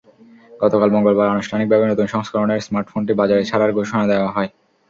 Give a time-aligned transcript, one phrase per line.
[0.59, 4.49] গতকাল মঙ্গলবার আনুষ্ঠানিকভাবে নতুন সংস্করণের স্মার্টফোনটি বাজারে ছাড়ার ঘোষণা দেওয়া হয়।